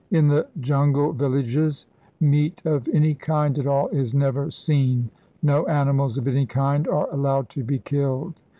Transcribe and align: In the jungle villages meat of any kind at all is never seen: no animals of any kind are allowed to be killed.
In 0.09 0.29
the 0.29 0.47
jungle 0.59 1.13
villages 1.13 1.85
meat 2.19 2.63
of 2.65 2.87
any 2.91 3.13
kind 3.13 3.59
at 3.59 3.67
all 3.67 3.87
is 3.89 4.15
never 4.15 4.49
seen: 4.49 5.11
no 5.43 5.67
animals 5.67 6.17
of 6.17 6.27
any 6.27 6.47
kind 6.47 6.87
are 6.87 7.07
allowed 7.11 7.49
to 7.49 7.63
be 7.63 7.77
killed. 7.77 8.39